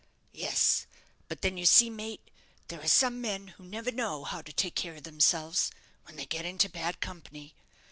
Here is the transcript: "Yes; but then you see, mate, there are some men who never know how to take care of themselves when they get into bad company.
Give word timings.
"Yes; 0.33 0.87
but 1.27 1.43
then 1.43 1.57
you 1.57 1.67
see, 1.67 1.91
mate, 1.91 2.31
there 2.69 2.81
are 2.81 2.87
some 2.87 3.21
men 3.21 3.49
who 3.49 3.63
never 3.63 3.91
know 3.91 4.23
how 4.23 4.41
to 4.41 4.51
take 4.51 4.73
care 4.73 4.95
of 4.95 5.03
themselves 5.03 5.69
when 6.05 6.15
they 6.15 6.25
get 6.25 6.43
into 6.43 6.67
bad 6.69 7.01
company. 7.01 7.53